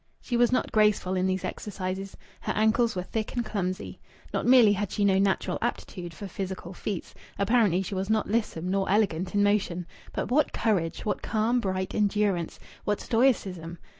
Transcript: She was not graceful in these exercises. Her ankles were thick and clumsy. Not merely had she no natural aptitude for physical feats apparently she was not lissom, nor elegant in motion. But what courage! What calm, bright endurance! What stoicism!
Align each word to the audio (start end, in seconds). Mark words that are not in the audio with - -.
She 0.19 0.35
was 0.35 0.51
not 0.51 0.71
graceful 0.71 1.13
in 1.15 1.27
these 1.27 1.45
exercises. 1.45 2.17
Her 2.39 2.53
ankles 2.53 2.95
were 2.95 3.03
thick 3.03 3.35
and 3.35 3.45
clumsy. 3.45 3.99
Not 4.33 4.47
merely 4.47 4.73
had 4.73 4.91
she 4.91 5.05
no 5.05 5.19
natural 5.19 5.59
aptitude 5.61 6.11
for 6.11 6.27
physical 6.27 6.73
feats 6.73 7.13
apparently 7.37 7.83
she 7.83 7.93
was 7.93 8.09
not 8.09 8.25
lissom, 8.27 8.67
nor 8.71 8.89
elegant 8.89 9.35
in 9.35 9.43
motion. 9.43 9.85
But 10.11 10.31
what 10.31 10.53
courage! 10.53 11.05
What 11.05 11.21
calm, 11.21 11.59
bright 11.59 11.93
endurance! 11.93 12.59
What 12.83 12.99
stoicism! 12.99 13.77